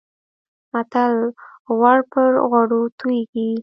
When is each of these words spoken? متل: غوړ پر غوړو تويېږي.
متل: 0.71 1.13
غوړ 1.77 1.99
پر 2.11 2.31
غوړو 2.49 2.81
تويېږي. 2.99 3.49